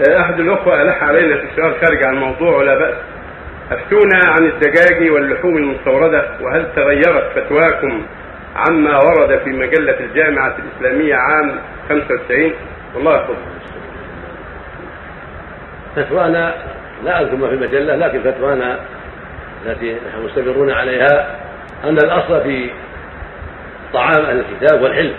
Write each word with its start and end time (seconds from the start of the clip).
أحد 0.00 0.40
الأخوة 0.40 0.82
ألح 0.82 1.02
علينا 1.02 1.36
في 1.36 1.46
سؤال 1.56 1.74
خارج 1.84 2.06
عن 2.06 2.14
الموضوع 2.14 2.56
ولا 2.56 2.78
بأس. 2.78 2.94
أفتونا 3.72 4.20
عن 4.24 4.44
الدجاج 4.46 5.10
واللحوم 5.10 5.56
المستوردة 5.56 6.24
وهل 6.40 6.66
تغيرت 6.76 7.24
فتواكم 7.34 8.02
عما 8.56 8.98
ورد 8.98 9.38
في 9.38 9.50
مجلة 9.50 10.00
الجامعة 10.00 10.56
الإسلامية 10.58 11.14
عام 11.14 11.58
95 11.88 12.52
والله 12.94 13.14
يحفظكم 13.16 13.56
فتوانا 15.96 16.54
لا 17.04 17.20
أذكر 17.22 17.36
ما 17.36 17.48
في 17.48 17.54
المجلة 17.54 17.96
لكن 17.96 18.20
فتوانا 18.20 18.78
التي 19.66 19.92
نحن 19.94 20.24
مستمرون 20.24 20.70
عليها 20.70 21.36
أن 21.84 21.98
الأصل 21.98 22.42
في 22.42 22.70
طعام 23.92 24.24
أهل 24.24 24.40
الكتاب 24.50 24.82
والعلم 24.82 25.14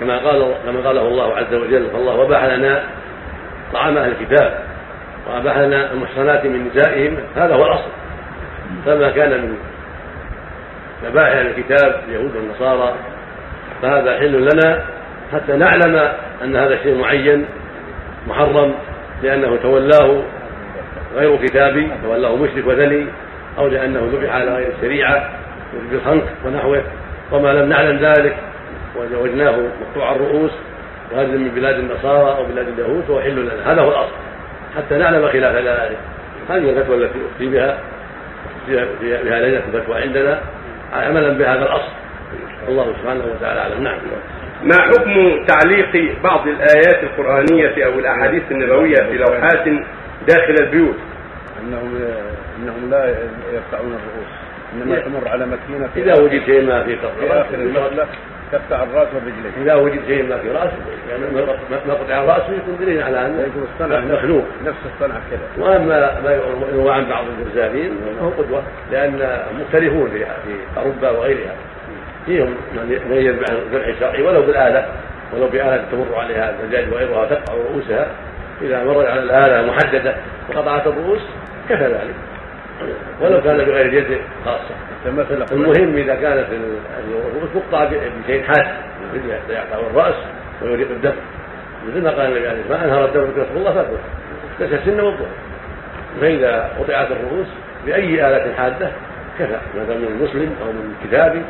كما 0.00 0.18
قال 0.18 0.54
كما 0.66 0.80
قاله 0.88 1.02
الله 1.02 1.36
عز 1.36 1.54
وجل 1.54 1.90
فالله 1.92 2.14
وباح 2.14 2.44
لنا 2.44 2.82
طعام 3.72 3.96
أهل 3.98 4.12
الكتاب 4.12 4.58
وأباح 5.26 5.58
لنا 5.58 5.92
المحصنات 5.92 6.46
من 6.46 6.66
نسائهم 6.66 7.16
هذا 7.36 7.54
هو 7.54 7.66
الأصل. 7.66 7.90
فما 8.86 9.10
كان 9.10 9.30
من 9.30 9.56
ذبائح 11.04 11.36
أهل 11.36 11.46
الكتاب 11.46 12.00
اليهود 12.08 12.36
والنصارى 12.36 12.94
فهذا 13.82 14.18
حل 14.18 14.48
لنا 14.52 14.84
حتى 15.32 15.52
نعلم 15.56 16.12
أن 16.44 16.56
هذا 16.56 16.82
شيء 16.82 17.00
معين 17.00 17.46
محرم 18.26 18.74
لأنه 19.22 19.56
تولاه 19.56 20.22
غير 21.14 21.36
كتابي 21.36 21.90
تولاه 22.02 22.36
مشرك 22.36 22.66
وثني 22.66 23.06
أو 23.58 23.68
لأنه 23.68 24.10
ذبح 24.12 24.34
على 24.34 24.54
غير 24.54 24.72
الشريعة 24.76 25.30
بالخنق 25.90 26.24
ونحوه. 26.44 26.82
وما 27.32 27.48
لم 27.48 27.68
نعلم 27.68 27.98
ذلك 27.98 28.36
وجدناه 28.96 29.56
مقطوع 29.80 30.12
الرؤوس 30.12 30.50
وهذا 31.12 31.28
من 31.28 31.48
بلاد 31.48 31.78
النصارى 31.78 32.36
أو 32.36 32.44
بلاد 32.44 32.68
اليهود 32.68 33.04
فهو 33.08 33.20
حل 33.20 33.36
لنا. 33.36 33.72
هذا 33.72 33.82
هو 33.82 33.88
الأصل. 33.88 34.12
حتى 34.76 34.96
نعلم 34.98 35.28
خلاف 35.28 35.54
ذلك 35.54 35.98
هذه 36.48 36.70
الفتوى 36.70 36.96
التي 36.96 37.18
أفتي 37.32 37.46
بها 37.46 37.78
بها 38.68 39.40
لجنة 39.40 39.62
الفتوى 39.74 40.02
عندنا 40.02 40.40
عملا 40.92 41.32
بهذا 41.32 41.62
الأصل. 41.62 41.92
الله 42.68 42.92
سبحانه 43.02 43.24
وتعالى 43.24 43.60
أعلم. 43.60 43.82
نعم. 43.82 43.98
ما 44.62 44.74
حكم 44.82 45.44
تعليق 45.44 46.22
بعض 46.24 46.48
الآيات 46.48 47.02
القرآنية 47.02 47.86
أو 47.86 47.98
الأحاديث 47.98 48.42
النبوية 48.50 48.94
في 48.94 49.18
لوحات 49.18 49.68
داخل 50.28 50.54
البيوت؟ 50.60 50.96
انهم 51.62 52.00
أنهم 52.58 52.90
لا 52.90 53.08
يقطعون 53.52 53.92
الرؤوس. 53.92 54.32
إنما 54.74 55.00
تمر 55.00 55.28
على 55.28 55.46
مكينة 55.46 55.88
إذا 55.96 56.22
وجد 56.22 56.44
شيء 56.44 56.66
ما 56.66 56.84
في 56.84 56.96
في 56.96 57.32
آخر 57.32 58.06
تقطع 58.52 58.82
الرأس 58.82 59.08
والرجلين. 59.14 59.52
إذا 59.62 59.74
وجد 59.74 60.00
شيء 60.06 60.28
ما 60.28 60.38
في 60.38 60.50
رأسه 60.50 60.76
يعني 61.10 61.24
ما 61.88 61.94
قطع 61.94 62.24
رأسه 62.24 62.52
يكون 62.52 62.76
دليل 62.80 63.02
على 63.02 63.18
يكون 63.18 63.68
الصنع 63.74 64.00
مخلوق. 64.00 64.44
نفس 64.64 64.78
الصنعة 64.94 65.20
كذا. 65.30 65.64
وأما 65.64 66.20
ما 66.24 66.40
يروى 66.72 66.92
عن 66.92 67.04
بعض 67.04 67.24
الجزارين 67.38 67.90
فهو 68.18 68.28
قدوة 68.28 68.62
لأن 68.92 69.42
مختلفون 69.60 70.10
في 70.10 70.18
في 70.18 70.78
أوروبا 70.78 71.10
وغيرها. 71.10 71.54
فيهم 72.26 72.54
من 73.08 73.16
يذبح 73.16 73.50
الذبح 73.50 73.86
الشرعي 73.86 74.22
ولو 74.22 74.42
بالآلة 74.42 74.86
ولو 75.32 75.48
بآلة 75.48 75.84
تمر 75.92 76.14
عليها 76.14 76.50
الدجاج 76.50 76.92
وغيرها 76.92 77.26
تقطع 77.26 77.54
رؤوسها. 77.54 78.06
إذا 78.62 78.84
مرت 78.84 79.06
على 79.06 79.22
الآلة 79.22 79.72
محددة 79.72 80.16
وقطعت 80.48 80.86
الرؤوس 80.86 81.22
كفى 81.68 81.84
ذلك. 81.84 82.14
ولو 83.20 83.42
كان 83.42 83.56
بغير 83.56 83.94
يد 83.94 84.18
خاصة. 84.44 84.74
مثل 85.06 85.52
المهم 85.52 85.96
إذا 85.96 86.14
كانت 86.14 86.46
الرؤوس 87.08 87.50
تقطع 87.54 87.84
بشيء 87.84 88.42
حاد 88.42 88.66
يقطع 89.48 89.78
الرأس 89.90 90.14
ويريق 90.62 90.90
الدم. 90.90 91.12
مثل 91.88 92.02
ما 92.02 92.10
قال 92.10 92.26
النبي 92.26 92.48
عليه 92.48 92.60
الصلاة 92.60 92.80
والسلام 92.80 92.90
ما 92.90 92.96
أنهر 92.96 93.04
الدم 93.04 93.24
بكسر 93.24 93.56
الله 93.56 93.74
فاتوه 93.74 93.98
بس 94.60 94.72
السن 94.72 95.00
والظهر 95.00 95.28
فإذا 96.20 96.70
قطعت 96.78 97.08
الرؤوس 97.10 97.46
بأي 97.86 98.28
آلة 98.28 98.54
حادة 98.54 98.90
كفى. 99.38 99.58
ما 99.76 99.84
دام 99.84 99.98
من 99.98 100.22
مسلم 100.22 100.54
أو 100.62 100.72
من 100.72 100.94
كتابي. 101.04 101.42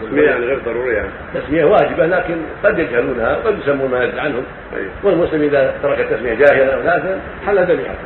تسمية 0.00 0.22
يعني 0.22 0.44
غير 0.44 0.58
ضروري 0.58 0.94
يعني. 0.94 1.08
تسمية 1.34 1.64
واجبة 1.64 2.06
لكن 2.06 2.36
قد 2.64 2.78
يجهلونها 2.78 3.36
وقد 3.36 3.58
يسمون 3.58 3.90
ما 3.90 4.04
يدري 4.04 4.20
عنهم 4.20 4.44
أيوه. 4.76 4.90
والمسلم 5.02 5.42
إذا 5.42 5.74
ترك 5.82 6.00
التسمية 6.00 6.34
جاهلا 6.34 6.74
أو 6.74 6.82
ناسا 6.82 7.20
حل 7.46 7.58
ذبيحته 7.58 7.98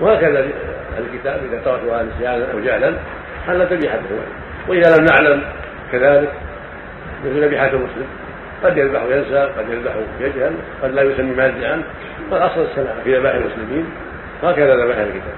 وهكذا 0.00 0.46
أهل 1.00 1.06
الكتاب 1.14 1.40
إذا 1.50 1.60
تركوها 1.64 2.02
نسيانا 2.02 2.52
أو 2.52 2.60
جهلا 2.60 2.94
حل 3.46 3.62
ذبيحته 3.62 4.00
وإذا 4.68 4.96
لم 4.96 5.04
نعلم 5.04 5.42
كذلك 5.92 6.32
مثل 7.24 7.44
ذبيحة 7.44 7.66
المسلم 7.66 8.06
قد 8.64 8.76
يذبح 8.78 9.02
وينسى 9.02 9.48
قد 9.58 9.68
يذبح 9.68 9.92
يجهل 10.20 10.52
قد 10.82 10.90
لا 10.94 11.02
يسمي 11.02 11.34
ما 11.34 11.46
يدري 11.46 11.66
عنه 11.66 11.82
فالأصل 12.30 12.60
السلامة 12.62 13.02
في 13.04 13.18
ذبائح 13.18 13.34
المسلمين 13.36 13.86
هكذا 14.42 14.76
ذبائح 14.76 14.98
الكتاب. 14.98 15.34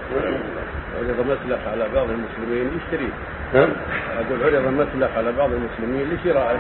عرض 0.99 1.27
مسلخ 1.27 1.59
على 1.73 1.85
بعض 1.95 2.07
المسلمين 2.11 2.71
يشتريه 2.77 3.13
نعم. 3.55 3.69
أقول 4.19 4.55
عرض 4.55 4.67
مسلخ 4.69 5.17
على 5.17 5.33
بعض 5.33 5.51
المسلمين 5.53 6.11
لشرائه 6.15 6.59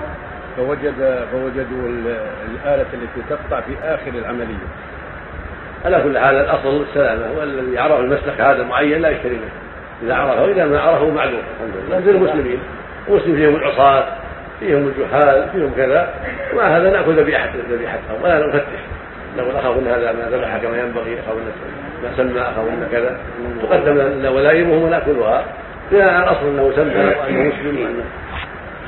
فوجد 0.56 1.26
فوجدوا 1.32 1.88
ال- 1.88 2.16
الآلة 2.54 2.86
التي 2.94 3.22
تقطع 3.30 3.60
في 3.60 3.72
آخر 3.82 4.10
العملية. 4.18 4.66
على 5.84 6.02
كل 6.02 6.18
حال 6.18 6.36
الاصل 6.36 6.82
السلامه 6.82 7.38
والذي 7.38 7.74
يعرف 7.74 8.00
المسلك 8.00 8.40
هذا 8.40 8.62
المعين 8.62 9.02
لا 9.02 9.08
يشتري 9.08 9.34
منه 9.36 9.52
اذا 10.02 10.14
عرفه 10.14 10.44
اذا 10.44 10.64
ما 10.64 10.80
عرفه 10.80 11.10
معلوم 11.10 11.40
الحمد 11.54 11.84
لله 11.88 12.00
زي 12.00 12.10
المسلمين 12.10 12.58
المسلم 13.08 13.36
فيهم 13.36 13.56
العصاة 13.56 14.04
فيهم 14.60 14.88
الجحال 14.88 15.48
فيهم 15.52 15.72
كذا 15.76 16.14
ومع 16.52 16.76
هذا 16.76 17.02
ذبيحه 17.02 17.50
ذبيحتهم 17.70 18.22
ولا 18.22 18.46
نفتش 18.46 18.80
لو 19.38 19.50
اخاف 19.50 19.78
ان 19.78 19.86
هذا 19.86 20.12
ما 20.12 20.36
ذبح 20.36 20.56
كما 20.56 20.78
ينبغي 20.78 21.20
اخاف 21.20 21.36
ان 21.36 21.52
ما 22.02 22.16
سمى 22.16 22.40
اخاف 22.40 22.68
ان 22.68 22.88
كذا 22.92 23.18
تقدم 23.62 23.98
لنا 23.98 24.30
ولائمهم 24.30 24.82
وناكلها 24.82 25.44
اذا 25.92 26.18
الاصل 26.18 26.46
انه 26.46 26.72
سمى 26.76 26.94
وانه 26.94 27.42
مسلم 27.42 27.84
وانه 27.84 28.04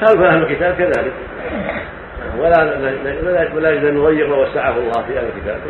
خالف 0.01 0.21
أهل 0.21 0.43
الكتاب 0.43 0.75
كذلك 0.75 1.13
ولا 2.39 2.79
ولا 3.55 3.91
نضيق 3.91 4.29
ما 4.29 4.37
وسعه 4.37 4.79
الله 4.79 5.03
في 5.09 5.19
أهل 5.19 5.25
الكتاب 5.37 5.61